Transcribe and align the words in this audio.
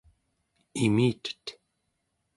imitet 0.83 1.45